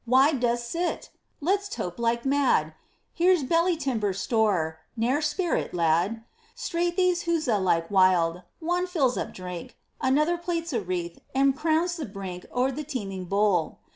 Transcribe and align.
why 0.05 0.31
dost 0.33 0.67
sit! 0.67 1.11
let's 1.41 1.69
tope 1.69 1.99
like 1.99 2.25
mad! 2.25 2.73
Here's 3.13 3.43
belly 3.43 3.77
timber 3.77 4.13
store; 4.13 4.79
ne'er 4.97 5.21
spare 5.21 5.55
it, 5.55 5.75
lad. 5.75 6.23
Straight 6.55 6.95
these 6.97 7.25
huzza 7.25 7.59
like 7.59 7.91
wild. 7.91 8.41
One 8.59 8.87
fills 8.87 9.15
up 9.15 9.31
drink; 9.31 9.77
Another 10.01 10.39
plaits 10.39 10.73
a 10.73 10.81
wreath, 10.81 11.19
and 11.35 11.55
crowns 11.55 11.97
the 11.97 12.07
brink 12.07 12.47
O' 12.51 12.71
th' 12.71 12.87
teeming 12.87 13.25
bowl. 13.25 13.77